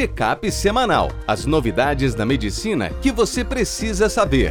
Check-up 0.00 0.50
semanal. 0.50 1.10
As 1.26 1.44
novidades 1.44 2.14
da 2.14 2.24
medicina 2.24 2.88
que 3.02 3.12
você 3.12 3.44
precisa 3.44 4.08
saber. 4.08 4.50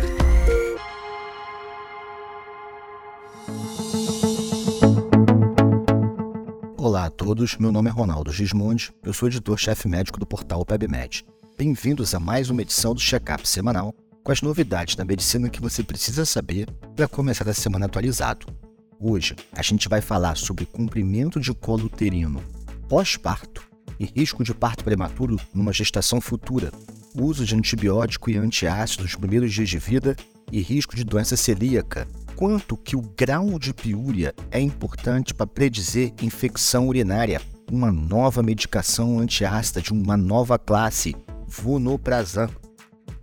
Olá 6.78 7.06
a 7.06 7.10
todos, 7.10 7.58
meu 7.58 7.72
nome 7.72 7.90
é 7.90 7.92
Ronaldo 7.92 8.32
Gismondi, 8.32 8.94
eu 9.04 9.12
sou 9.12 9.28
editor-chefe 9.28 9.88
médico 9.88 10.20
do 10.20 10.26
portal 10.28 10.64
PebMed. 10.64 11.26
Bem-vindos 11.58 12.14
a 12.14 12.20
mais 12.20 12.52
uma 12.52 12.62
edição 12.62 12.94
do 12.94 13.02
Check-up 13.02 13.50
semanal 13.50 13.92
com 14.24 14.32
as 14.32 14.44
novidades 14.44 14.96
da 14.96 15.04
medicina 15.04 15.50
que 15.50 15.60
você 15.60 15.82
precisa 15.82 16.28
saber 16.28 16.70
para 16.96 17.08
começar 17.08 17.50
a 17.50 17.56
semana 17.56 17.88
atualizado. 17.88 18.46
Hoje 19.00 19.36
a 19.52 19.64
gente 19.64 19.90
vai 19.90 20.00
falar 20.00 20.38
sobre 20.38 20.68
comprimento 20.68 21.40
de 21.40 21.52
colo 21.56 21.86
uterino 21.86 22.40
pós-parto 22.88 23.69
e 24.00 24.06
risco 24.06 24.44
de 24.44 24.54
parto 24.54 24.84
prematuro 24.84 25.40
numa 25.54 25.72
gestação 25.72 26.20
futura, 26.20 26.72
uso 27.16 27.46
de 27.46 27.56
antibiótico 27.56 28.30
e 28.30 28.38
antiácido 28.38 29.04
nos 29.04 29.16
primeiros 29.16 29.54
dias 29.54 29.70
de 29.70 29.80
vida 29.80 30.16
e 30.52 30.62
risco 30.62 30.96
de 30.96 31.04
doença 31.04 31.38
celíaca, 31.38 32.08
quanto 32.36 32.78
que 32.78 32.96
o 32.96 33.02
grau 33.02 33.60
de 33.60 33.74
piúria 33.74 34.34
é 34.52 34.60
importante 34.60 35.34
para 35.34 35.48
predizer 35.48 36.14
infecção 36.22 36.88
urinária, 36.88 37.42
uma 37.72 37.92
nova 37.92 38.42
medicação 38.42 39.20
antiácida 39.20 39.82
de 39.82 39.92
uma 39.92 40.18
nova 40.18 40.58
classe, 40.58 41.16
vonoprazan, 41.48 42.50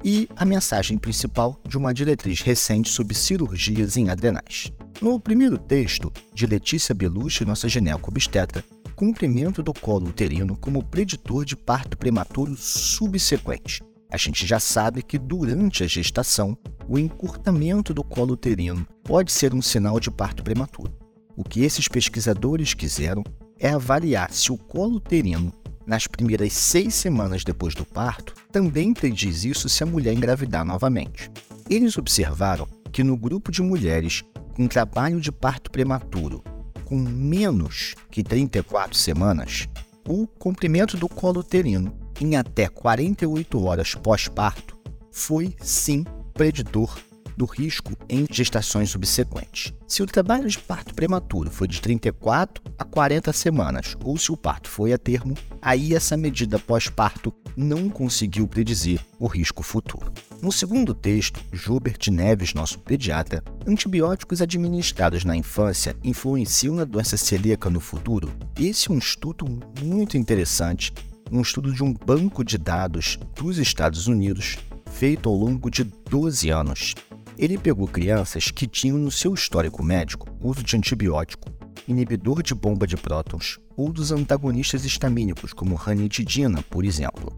e 0.04 0.28
a 0.36 0.44
mensagem 0.44 0.98
principal 0.98 1.58
de 1.66 1.76
uma 1.76 1.92
diretriz 1.92 2.40
recente 2.40 2.90
sobre 2.90 3.14
cirurgias 3.14 3.96
em 3.96 4.08
adrenais. 4.08 4.70
No 5.00 5.18
primeiro 5.18 5.58
texto, 5.58 6.12
de 6.32 6.46
Letícia 6.46 6.94
Belucci, 6.94 7.44
nossa 7.44 7.68
gineco-obstetra, 7.68 8.62
comprimento 8.96 9.62
do 9.62 9.74
colo 9.74 10.08
uterino 10.08 10.56
como 10.56 10.82
preditor 10.82 11.44
de 11.44 11.54
parto 11.54 11.98
prematuro 11.98 12.56
subsequente. 12.56 13.84
A 14.10 14.16
gente 14.16 14.46
já 14.46 14.58
sabe 14.58 15.02
que 15.02 15.18
durante 15.18 15.84
a 15.84 15.86
gestação, 15.86 16.56
o 16.88 16.98
encurtamento 16.98 17.92
do 17.92 18.02
colo 18.02 18.32
uterino 18.32 18.86
pode 19.04 19.30
ser 19.30 19.52
um 19.52 19.60
sinal 19.60 20.00
de 20.00 20.10
parto 20.10 20.42
prematuro. 20.42 20.96
O 21.36 21.44
que 21.44 21.60
esses 21.60 21.86
pesquisadores 21.86 22.72
quiseram 22.72 23.22
é 23.58 23.68
avaliar 23.68 24.32
se 24.32 24.50
o 24.50 24.56
colo 24.56 24.96
uterino, 24.96 25.52
nas 25.86 26.06
primeiras 26.06 26.54
seis 26.54 26.94
semanas 26.94 27.44
depois 27.44 27.74
do 27.74 27.84
parto, 27.84 28.34
também 28.50 28.94
prediz 28.94 29.44
isso 29.44 29.68
se 29.68 29.82
a 29.82 29.86
mulher 29.86 30.14
engravidar 30.14 30.64
novamente. 30.64 31.30
Eles 31.68 31.98
observaram 31.98 32.66
que 32.90 33.04
no 33.04 33.16
grupo 33.16 33.52
de 33.52 33.60
mulheres 33.60 34.24
com 34.54 34.66
trabalho 34.66 35.20
de 35.20 35.30
parto 35.30 35.70
prematuro 35.70 36.42
com 36.86 36.96
menos 36.96 37.94
que 38.10 38.22
34 38.22 38.96
semanas, 38.96 39.68
o 40.08 40.26
comprimento 40.26 40.96
do 40.96 41.08
colo 41.08 41.40
uterino 41.40 41.92
em 42.20 42.36
até 42.36 42.68
48 42.68 43.62
horas 43.62 43.94
pós-parto 43.94 44.78
foi 45.10 45.54
sim 45.60 46.04
preditor 46.32 46.96
do 47.36 47.44
risco 47.44 47.92
em 48.08 48.26
gestações 48.30 48.90
subsequentes. 48.90 49.72
Se 49.86 50.02
o 50.02 50.06
trabalho 50.06 50.48
de 50.48 50.58
parto 50.58 50.94
prematuro 50.94 51.50
foi 51.50 51.68
de 51.68 51.80
34 51.80 52.62
a 52.78 52.84
40 52.84 53.32
semanas, 53.32 53.96
ou 54.02 54.16
se 54.16 54.32
o 54.32 54.36
parto 54.36 54.68
foi 54.68 54.92
a 54.92 54.98
termo, 54.98 55.34
aí 55.60 55.94
essa 55.94 56.16
medida 56.16 56.58
pós-parto 56.58 57.32
não 57.56 57.88
conseguiu 57.88 58.46
predizer 58.46 59.00
o 59.18 59.26
risco 59.26 59.62
futuro. 59.62 60.12
No 60.42 60.52
segundo 60.52 60.92
texto, 60.92 61.40
Gilbert 61.52 61.98
Neves, 62.10 62.52
nosso 62.52 62.78
pediatra, 62.78 63.42
antibióticos 63.66 64.42
administrados 64.42 65.24
na 65.24 65.36
infância 65.36 65.96
influenciam 66.04 66.74
na 66.74 66.84
doença 66.84 67.16
celíaca 67.16 67.70
no 67.70 67.80
futuro? 67.80 68.30
Esse 68.58 68.90
é 68.90 68.94
um 68.94 68.98
estudo 68.98 69.46
muito 69.82 70.18
interessante, 70.18 70.92
um 71.32 71.40
estudo 71.40 71.72
de 71.72 71.82
um 71.82 71.92
banco 71.92 72.44
de 72.44 72.58
dados 72.58 73.18
dos 73.34 73.58
Estados 73.58 74.06
Unidos 74.06 74.58
feito 74.96 75.28
ao 75.28 75.34
longo 75.34 75.70
de 75.70 75.84
12 75.84 76.50
anos. 76.50 76.94
Ele 77.38 77.58
pegou 77.58 77.86
crianças 77.86 78.50
que 78.50 78.66
tinham 78.66 78.96
no 78.96 79.10
seu 79.10 79.34
histórico 79.34 79.84
médico 79.84 80.26
uso 80.40 80.62
de 80.62 80.74
antibiótico, 80.74 81.50
inibidor 81.86 82.42
de 82.42 82.54
bomba 82.54 82.86
de 82.86 82.96
prótons 82.96 83.58
ou 83.76 83.92
dos 83.92 84.10
antagonistas 84.10 84.86
histamínicos, 84.86 85.52
como 85.52 85.74
ranitidina, 85.74 86.62
por 86.62 86.82
exemplo. 86.82 87.30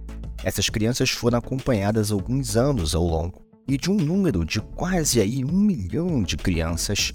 Essas 0.44 0.70
crianças 0.70 1.10
foram 1.10 1.38
acompanhadas 1.38 2.12
alguns 2.12 2.56
anos 2.56 2.94
ao 2.94 3.04
longo, 3.04 3.42
e 3.66 3.76
de 3.76 3.90
um 3.90 3.96
número 3.96 4.44
de 4.44 4.60
quase 4.60 5.20
aí 5.20 5.44
um 5.44 5.58
milhão 5.58 6.22
de 6.22 6.36
crianças, 6.36 7.12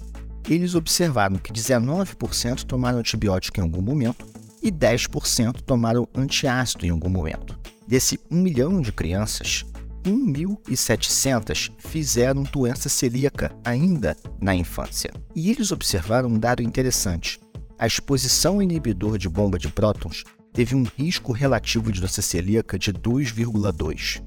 eles 0.48 0.74
observaram 0.74 1.36
que 1.36 1.52
19% 1.52 2.64
tomaram 2.64 2.98
antibiótico 2.98 3.58
em 3.58 3.62
algum 3.62 3.80
momento 3.80 4.26
e 4.62 4.70
10% 4.70 5.62
tomaram 5.62 6.06
antiácido 6.14 6.84
em 6.84 6.90
algum 6.90 7.08
momento. 7.08 7.58
Desse 7.88 8.20
1 8.30 8.36
milhão 8.36 8.80
de 8.82 8.92
crianças, 8.92 9.64
1.700 10.04 11.72
fizeram 11.78 12.42
doença 12.42 12.88
celíaca 12.88 13.56
ainda 13.64 14.16
na 14.40 14.54
infância. 14.54 15.10
E 15.34 15.50
eles 15.50 15.72
observaram 15.72 16.28
um 16.28 16.38
dado 16.38 16.62
interessante. 16.62 17.40
A 17.78 17.86
exposição 17.86 18.54
ao 18.54 18.62
inibidor 18.62 19.16
de 19.16 19.28
bomba 19.28 19.58
de 19.58 19.68
prótons 19.68 20.24
teve 20.52 20.74
um 20.74 20.84
risco 20.96 21.32
relativo 21.32 21.90
de 21.90 22.00
doença 22.00 22.22
celíaca 22.22 22.78
de 22.78 22.92
2,2, 22.92 24.22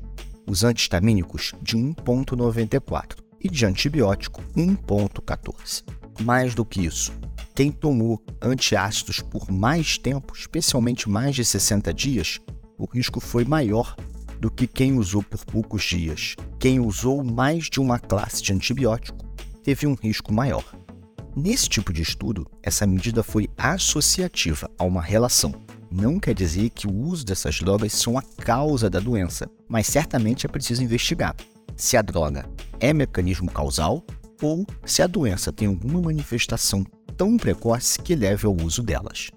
os 0.47 0.63
antihistamínicos 0.63 1.53
de 1.61 1.77
1,94 1.77 3.17
e 3.39 3.47
de 3.47 3.65
antibiótico 3.65 4.43
1,14. 4.55 5.83
Mais 6.21 6.55
do 6.55 6.65
que 6.65 6.85
isso, 6.85 7.13
quem 7.53 7.71
tomou 7.71 8.21
antiácidos 8.41 9.19
por 9.19 9.51
mais 9.51 9.97
tempo, 9.97 10.33
especialmente 10.35 11.07
mais 11.07 11.35
de 11.35 11.45
60 11.45 11.93
dias, 11.93 12.39
o 12.77 12.85
risco 12.85 13.19
foi 13.19 13.45
maior 13.45 13.95
do 14.39 14.51
que 14.51 14.67
quem 14.67 14.97
usou 14.97 15.23
por 15.23 15.45
poucos 15.45 15.83
dias. 15.83 16.35
Quem 16.59 16.79
usou 16.79 17.23
mais 17.23 17.65
de 17.65 17.79
uma 17.79 17.99
classe 17.99 18.41
de 18.41 18.53
antibiótico 18.53 19.25
teve 19.63 19.87
um 19.87 19.93
risco 19.93 20.33
maior. 20.33 20.63
Nesse 21.35 21.69
tipo 21.69 21.93
de 21.93 22.01
estudo, 22.01 22.47
essa 22.63 22.87
medida 22.87 23.21
foi 23.23 23.47
associativa 23.57 24.69
a 24.77 24.83
uma 24.83 25.01
relação 25.01 25.53
não 25.89 26.19
quer 26.19 26.33
dizer 26.33 26.69
que 26.69 26.85
o 26.85 26.93
uso 26.93 27.25
dessas 27.25 27.59
drogas 27.59 27.93
são 27.93 28.17
a 28.17 28.21
causa 28.21 28.89
da 28.89 28.99
doença, 28.99 29.49
mas 29.69 29.87
certamente 29.87 30.45
é 30.45 30.49
preciso 30.49 30.83
investigar 30.83 31.35
se 31.75 31.95
a 31.95 32.01
droga 32.01 32.45
é 32.79 32.91
mecanismo 32.91 33.49
causal 33.49 34.03
ou 34.41 34.65
se 34.85 35.01
a 35.01 35.07
doença 35.07 35.51
tem 35.51 35.67
alguma 35.67 36.01
manifestação 36.01 36.83
tão 37.15 37.37
precoce 37.37 37.99
que 37.99 38.15
leve 38.15 38.45
ao 38.45 38.55
uso 38.55 38.83
delas. 38.83 39.29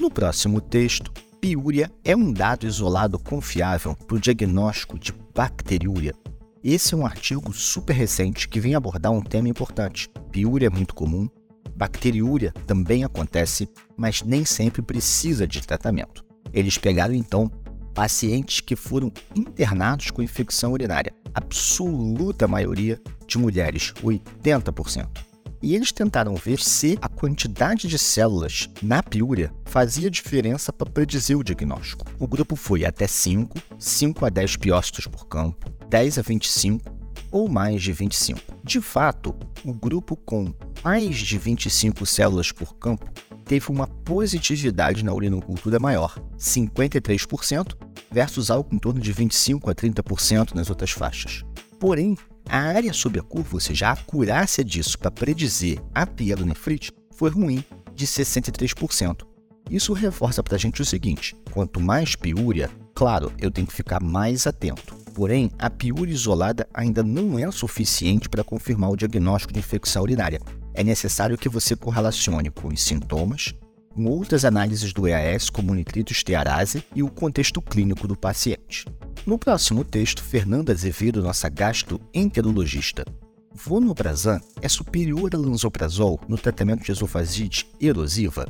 No 0.00 0.10
próximo 0.10 0.60
texto, 0.60 1.12
piúria 1.44 1.92
é 2.02 2.16
um 2.16 2.32
dado 2.32 2.66
isolado 2.66 3.18
confiável 3.18 3.94
para 3.94 4.16
o 4.16 4.18
diagnóstico 4.18 4.98
de 4.98 5.12
bacteriúria. 5.34 6.14
Esse 6.62 6.94
é 6.94 6.96
um 6.96 7.04
artigo 7.04 7.52
super 7.52 7.92
recente 7.92 8.48
que 8.48 8.58
vem 8.58 8.74
abordar 8.74 9.12
um 9.12 9.20
tema 9.20 9.46
importante. 9.46 10.08
Piúria 10.32 10.68
é 10.68 10.70
muito 10.70 10.94
comum, 10.94 11.28
Bacteriúria 11.76 12.50
também 12.66 13.04
acontece, 13.04 13.68
mas 13.94 14.22
nem 14.22 14.42
sempre 14.42 14.80
precisa 14.80 15.46
de 15.46 15.60
tratamento. 15.60 16.24
Eles 16.50 16.78
pegaram 16.78 17.12
então 17.12 17.50
pacientes 17.92 18.60
que 18.60 18.74
foram 18.74 19.12
internados 19.36 20.10
com 20.10 20.22
infecção 20.22 20.72
urinária, 20.72 21.12
absoluta 21.34 22.48
maioria 22.48 22.98
de 23.26 23.36
mulheres, 23.36 23.92
80%. 24.02 25.33
E 25.64 25.74
eles 25.74 25.92
tentaram 25.92 26.34
ver 26.34 26.58
se 26.58 26.98
a 27.00 27.08
quantidade 27.08 27.88
de 27.88 27.98
células 27.98 28.68
na 28.82 29.02
piúria 29.02 29.50
fazia 29.64 30.10
diferença 30.10 30.70
para 30.70 30.90
predizer 30.90 31.38
o 31.38 31.42
diagnóstico. 31.42 32.04
O 32.18 32.28
grupo 32.28 32.54
foi 32.54 32.84
até 32.84 33.06
5, 33.06 33.58
5 33.78 34.26
a 34.26 34.28
10 34.28 34.56
piócitos 34.58 35.06
por 35.06 35.26
campo, 35.26 35.72
10 35.88 36.18
a 36.18 36.22
25 36.22 36.94
ou 37.30 37.48
mais 37.48 37.82
de 37.82 37.94
25. 37.94 38.40
De 38.62 38.78
fato, 38.78 39.34
o 39.64 39.72
grupo 39.72 40.14
com 40.18 40.52
mais 40.84 41.16
de 41.16 41.38
25 41.38 42.04
células 42.04 42.52
por 42.52 42.74
campo 42.74 43.10
teve 43.46 43.70
uma 43.70 43.86
positividade 43.86 45.02
na 45.02 45.14
urinocultura 45.14 45.78
maior, 45.78 46.22
53%, 46.36 47.74
versus 48.12 48.50
algo 48.50 48.68
em 48.70 48.78
torno 48.78 49.00
de 49.00 49.12
25 49.12 49.70
a 49.70 49.74
30% 49.74 50.52
nas 50.54 50.68
outras 50.68 50.90
faixas. 50.90 51.42
Porém, 51.80 52.18
a 52.48 52.58
área 52.58 52.92
sob 52.92 53.18
a 53.18 53.22
curva, 53.22 53.54
ou 53.54 53.60
seja, 53.60 53.88
a 53.88 53.92
acurácia 53.92 54.64
disso 54.64 54.98
para 54.98 55.10
predizer 55.10 55.80
a 55.94 56.06
pielonefrite, 56.06 56.92
foi 57.14 57.30
ruim, 57.30 57.64
de 57.94 58.06
63%. 58.06 59.22
Isso 59.70 59.92
reforça 59.92 60.42
para 60.42 60.56
a 60.56 60.58
gente 60.58 60.82
o 60.82 60.84
seguinte: 60.84 61.34
quanto 61.52 61.80
mais 61.80 62.14
piúria, 62.14 62.70
claro, 62.94 63.32
eu 63.38 63.50
tenho 63.50 63.66
que 63.66 63.72
ficar 63.72 64.02
mais 64.02 64.46
atento. 64.46 64.94
Porém, 65.14 65.50
a 65.58 65.70
piúria 65.70 66.12
isolada 66.12 66.68
ainda 66.74 67.02
não 67.02 67.38
é 67.38 67.50
suficiente 67.50 68.28
para 68.28 68.42
confirmar 68.42 68.90
o 68.90 68.96
diagnóstico 68.96 69.52
de 69.52 69.60
infecção 69.60 70.02
urinária 70.02 70.40
é 70.74 70.82
necessário 70.82 71.38
que 71.38 71.48
você 71.48 71.76
correlacione 71.76 72.50
com 72.50 72.68
os 72.68 72.82
sintomas, 72.82 73.54
com 73.94 74.06
outras 74.06 74.44
análises 74.44 74.92
do 74.92 75.06
EAS, 75.06 75.48
como 75.48 75.72
nitrito 75.72 76.12
estearase 76.12 76.84
e 76.94 77.02
o 77.02 77.08
contexto 77.08 77.62
clínico 77.62 78.08
do 78.08 78.16
paciente. 78.16 78.84
No 79.26 79.38
próximo 79.38 79.82
texto, 79.84 80.22
Fernanda 80.22 80.70
Azevedo, 80.70 81.22
nossa 81.22 81.48
gastroenterologista, 81.48 83.06
vonoprazan 83.54 84.38
é 84.60 84.68
superior 84.68 85.34
ao 85.34 85.40
lanzoprazol 85.40 86.20
no 86.28 86.36
tratamento 86.36 86.84
de 86.84 86.92
esofagite 86.92 87.66
erosiva. 87.80 88.46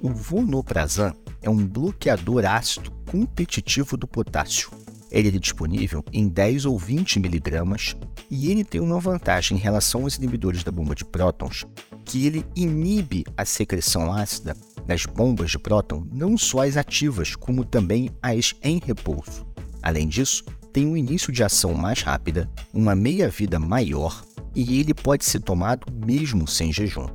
O 0.00 0.08
vonoprazan 0.08 1.12
é 1.42 1.50
um 1.50 1.66
bloqueador 1.66 2.46
ácido 2.46 2.90
competitivo 3.10 3.98
do 3.98 4.08
potássio. 4.08 4.70
Ele 5.10 5.28
é 5.28 5.30
disponível 5.32 6.02
em 6.10 6.26
10 6.26 6.64
ou 6.64 6.78
20 6.78 7.20
miligramas 7.20 7.94
e 8.30 8.50
ele 8.50 8.64
tem 8.64 8.80
uma 8.80 8.98
vantagem 8.98 9.58
em 9.58 9.60
relação 9.60 10.04
aos 10.04 10.16
inibidores 10.16 10.64
da 10.64 10.72
bomba 10.72 10.94
de 10.94 11.04
prótons, 11.04 11.66
que 12.02 12.26
ele 12.26 12.46
inibe 12.56 13.24
a 13.36 13.44
secreção 13.44 14.10
ácida 14.10 14.56
das 14.86 15.04
bombas 15.04 15.50
de 15.50 15.58
próton, 15.58 16.06
não 16.10 16.38
só 16.38 16.62
as 16.62 16.78
ativas, 16.78 17.36
como 17.36 17.62
também 17.62 18.08
as 18.22 18.54
em 18.62 18.80
repouso. 18.82 19.53
Além 19.84 20.08
disso, 20.08 20.42
tem 20.72 20.86
um 20.86 20.96
início 20.96 21.30
de 21.30 21.44
ação 21.44 21.74
mais 21.74 22.00
rápida, 22.00 22.50
uma 22.72 22.94
meia-vida 22.94 23.58
maior 23.58 24.24
e 24.54 24.80
ele 24.80 24.94
pode 24.94 25.26
ser 25.26 25.40
tomado 25.40 25.86
mesmo 25.92 26.48
sem 26.48 26.72
jejum. 26.72 27.06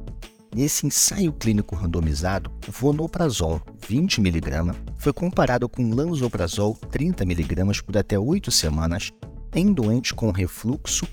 Nesse 0.55 0.85
ensaio 0.85 1.33
clínico 1.33 1.75
randomizado, 1.75 2.51
o 2.67 2.71
vonoprazol 2.71 3.59
20mg 3.81 4.75
foi 4.99 5.11
comparado 5.11 5.67
com 5.67 5.89
lansoprazol 5.95 6.77
30mg 6.91 7.81
por 7.81 7.97
até 7.97 8.19
8 8.19 8.51
semanas 8.51 9.11
em 9.55 9.73
doentes 9.73 10.11
com 10.11 10.29
refluxo 10.29 11.07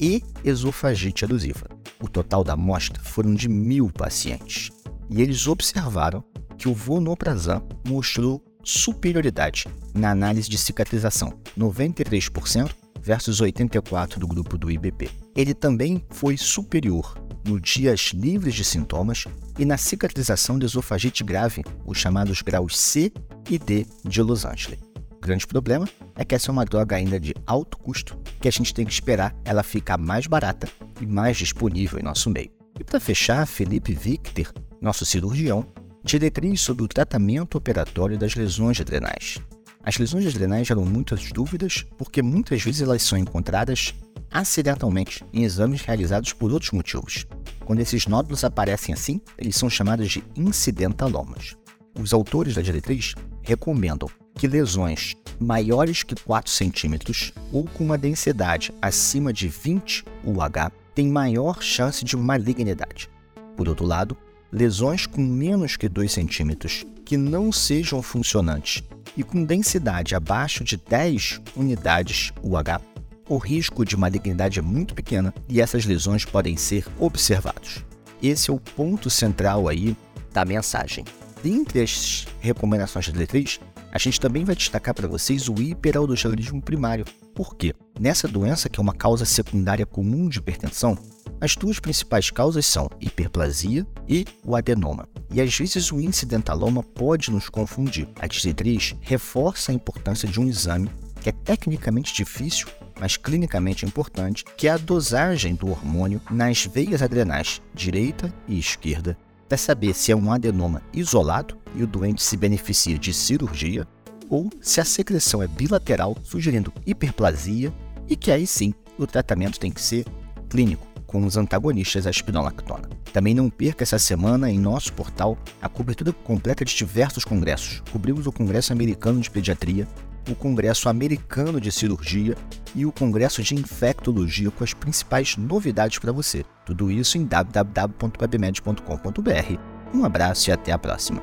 e 0.00 0.22
esofagite 0.42 1.26
aduziva. 1.26 1.66
O 2.00 2.08
total 2.08 2.42
da 2.42 2.54
amostra 2.54 3.02
foram 3.02 3.34
de 3.34 3.50
mil 3.50 3.90
pacientes. 3.90 4.70
E 5.10 5.20
eles 5.20 5.46
observaram 5.46 6.24
que 6.56 6.70
o 6.70 6.74
vonoprazan 6.74 7.62
mostrou 7.86 8.42
superioridade 8.62 9.66
na 9.94 10.10
análise 10.10 10.48
de 10.48 10.58
cicatrização, 10.58 11.38
93% 11.58 12.70
versus 13.00 13.40
84% 13.40 14.18
do 14.18 14.26
grupo 14.26 14.56
do 14.56 14.70
IBP. 14.70 15.10
Ele 15.34 15.54
também 15.54 16.04
foi 16.10 16.36
superior 16.36 17.18
nos 17.44 17.60
dias 17.60 18.12
livres 18.14 18.54
de 18.54 18.64
sintomas 18.64 19.24
e 19.58 19.64
na 19.64 19.76
cicatrização 19.76 20.58
de 20.58 20.66
esofagite 20.66 21.24
grave, 21.24 21.64
os 21.84 21.98
chamados 21.98 22.40
graus 22.42 22.78
C 22.78 23.12
e 23.50 23.58
D 23.58 23.86
de 24.04 24.22
Los 24.22 24.44
Angeles. 24.44 24.78
O 25.10 25.20
grande 25.20 25.46
problema 25.46 25.88
é 26.16 26.24
que 26.24 26.34
essa 26.34 26.50
é 26.50 26.52
uma 26.52 26.64
droga 26.64 26.96
ainda 26.96 27.18
de 27.18 27.34
alto 27.46 27.78
custo, 27.78 28.18
que 28.40 28.48
a 28.48 28.50
gente 28.50 28.74
tem 28.74 28.84
que 28.84 28.92
esperar 28.92 29.34
ela 29.44 29.62
ficar 29.62 29.98
mais 29.98 30.26
barata 30.26 30.68
e 31.00 31.06
mais 31.06 31.36
disponível 31.36 31.98
em 31.98 32.02
nosso 32.02 32.30
meio. 32.30 32.50
E 32.78 32.84
para 32.84 32.98
fechar, 32.98 33.46
Felipe 33.46 33.94
Victor, 33.94 34.52
nosso 34.80 35.04
cirurgião, 35.04 35.66
diretriz 36.04 36.60
sobre 36.60 36.82
o 36.82 36.88
tratamento 36.88 37.56
operatório 37.56 38.18
das 38.18 38.34
lesões 38.34 38.80
adrenais. 38.80 39.38
As 39.84 39.98
lesões 39.98 40.26
adrenais 40.26 40.66
geram 40.66 40.84
muitas 40.84 41.30
dúvidas 41.32 41.84
porque 41.96 42.22
muitas 42.22 42.62
vezes 42.62 42.82
elas 42.82 43.02
são 43.02 43.18
encontradas 43.18 43.94
acidentalmente 44.30 45.24
em 45.32 45.44
exames 45.44 45.82
realizados 45.82 46.32
por 46.32 46.52
outros 46.52 46.70
motivos. 46.72 47.26
Quando 47.64 47.80
esses 47.80 48.06
nódulos 48.06 48.44
aparecem 48.44 48.92
assim, 48.94 49.20
eles 49.38 49.56
são 49.56 49.68
chamados 49.68 50.10
de 50.10 50.24
incidentalomas. 50.36 51.56
Os 51.98 52.12
autores 52.12 52.54
da 52.54 52.62
diretriz 52.62 53.14
recomendam 53.42 54.08
que 54.34 54.48
lesões 54.48 55.14
maiores 55.38 56.02
que 56.02 56.14
4 56.14 56.50
centímetros 56.50 57.32
ou 57.52 57.64
com 57.64 57.84
uma 57.84 57.98
densidade 57.98 58.72
acima 58.80 59.32
de 59.32 59.48
20 59.48 60.04
UH 60.24 60.72
têm 60.94 61.08
maior 61.08 61.62
chance 61.62 62.04
de 62.04 62.16
malignidade. 62.16 63.10
Por 63.56 63.68
outro 63.68 63.84
lado, 63.84 64.16
lesões 64.52 65.06
com 65.06 65.22
menos 65.22 65.76
que 65.76 65.88
2 65.88 66.12
centímetros 66.12 66.84
que 67.04 67.16
não 67.16 67.50
sejam 67.50 68.02
funcionantes 68.02 68.82
e 69.16 69.22
com 69.22 69.44
densidade 69.44 70.14
abaixo 70.14 70.62
de 70.62 70.76
10 70.76 71.40
unidades 71.56 72.32
UH 72.42 72.92
o 73.28 73.38
risco 73.38 73.84
de 73.84 73.96
malignidade 73.96 74.58
é 74.58 74.62
muito 74.62 74.94
pequena 74.94 75.32
e 75.48 75.60
essas 75.60 75.86
lesões 75.86 76.24
podem 76.24 76.56
ser 76.56 76.86
observados. 76.98 77.84
Esse 78.22 78.50
é 78.50 78.52
o 78.52 78.60
ponto 78.60 79.08
central 79.08 79.68
aí 79.68 79.96
da 80.32 80.44
mensagem. 80.44 81.04
Dentre 81.42 81.80
as 81.80 82.26
recomendações 82.40 83.06
da 83.06 83.12
diretriz, 83.12 83.58
a 83.90 83.98
gente 83.98 84.20
também 84.20 84.44
vai 84.44 84.54
destacar 84.54 84.94
para 84.94 85.08
vocês 85.08 85.48
o 85.48 85.54
hiperaldosteronismo 85.60 86.62
primário. 86.62 87.04
Por 87.34 87.56
quê? 87.56 87.74
Nessa 87.98 88.28
doença, 88.28 88.68
que 88.68 88.78
é 88.78 88.82
uma 88.82 88.94
causa 88.94 89.24
secundária 89.24 89.84
comum 89.84 90.28
de 90.28 90.38
hipertensão, 90.38 90.96
as 91.40 91.56
duas 91.56 91.80
principais 91.80 92.30
causas 92.30 92.64
são 92.64 92.88
hiperplasia 93.00 93.84
e 94.08 94.24
o 94.44 94.54
adenoma. 94.54 95.08
E 95.32 95.40
às 95.40 95.56
vezes 95.56 95.90
o 95.90 96.00
incidentaloma 96.00 96.82
pode 96.82 97.30
nos 97.30 97.48
confundir. 97.48 98.08
A 98.20 98.28
diretriz 98.28 98.94
reforça 99.00 99.72
a 99.72 99.74
importância 99.74 100.28
de 100.28 100.38
um 100.38 100.48
exame 100.48 100.88
que 101.20 101.28
é 101.28 101.32
tecnicamente 101.32 102.14
difícil 102.14 102.68
mas 103.00 103.16
clinicamente 103.16 103.84
importante, 103.84 104.44
que 104.56 104.68
é 104.68 104.70
a 104.70 104.76
dosagem 104.76 105.56
do 105.56 105.68
hormônio 105.68 106.20
nas 106.30 106.64
veias 106.66 107.02
adrenais 107.02 107.60
direita 107.74 108.32
e 108.46 108.56
esquerda, 108.58 109.16
para 109.52 109.58
saber 109.58 109.92
se 109.92 110.10
é 110.10 110.16
um 110.16 110.32
adenoma 110.32 110.80
isolado 110.94 111.58
e 111.74 111.82
o 111.82 111.86
doente 111.86 112.22
se 112.22 112.38
beneficia 112.38 112.98
de 112.98 113.12
cirurgia, 113.12 113.86
ou 114.30 114.48
se 114.62 114.80
a 114.80 114.84
secreção 114.84 115.42
é 115.42 115.46
bilateral, 115.46 116.16
sugerindo 116.22 116.72
hiperplasia, 116.86 117.70
e 118.08 118.16
que 118.16 118.30
aí 118.30 118.46
sim 118.46 118.72
o 118.98 119.06
tratamento 119.06 119.60
tem 119.60 119.70
que 119.70 119.82
ser 119.82 120.06
clínico, 120.48 120.86
com 121.06 121.26
os 121.26 121.36
antagonistas 121.36 122.06
à 122.06 122.10
espinolactona. 122.10 122.88
Também 123.12 123.34
não 123.34 123.50
perca 123.50 123.82
essa 123.82 123.98
semana 123.98 124.50
em 124.50 124.58
nosso 124.58 124.90
portal 124.94 125.36
a 125.60 125.68
cobertura 125.68 126.14
completa 126.14 126.64
de 126.64 126.74
diversos 126.74 127.22
congressos. 127.22 127.82
Cobrimos 127.92 128.26
o 128.26 128.32
Congresso 128.32 128.72
Americano 128.72 129.20
de 129.20 129.30
Pediatria, 129.30 129.86
o 130.30 130.34
Congresso 130.34 130.88
Americano 130.88 131.60
de 131.60 131.70
Cirurgia 131.72 132.36
e 132.74 132.86
o 132.86 132.92
Congresso 132.92 133.42
de 133.42 133.54
Infectologia 133.54 134.50
com 134.50 134.64
as 134.64 134.74
principais 134.74 135.36
novidades 135.36 135.98
para 135.98 136.12
você. 136.12 136.44
Tudo 136.64 136.90
isso 136.90 137.18
em 137.18 137.24
www.webmed.com.br. 137.24 139.58
Um 139.94 140.04
abraço 140.04 140.50
e 140.50 140.52
até 140.52 140.72
a 140.72 140.78
próxima. 140.78 141.22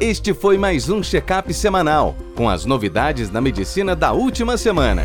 Este 0.00 0.32
foi 0.32 0.56
mais 0.56 0.88
um 0.88 1.02
check-up 1.02 1.52
semanal 1.52 2.14
com 2.36 2.48
as 2.48 2.64
novidades 2.64 3.28
da 3.28 3.40
medicina 3.40 3.96
da 3.96 4.12
última 4.12 4.56
semana. 4.56 5.02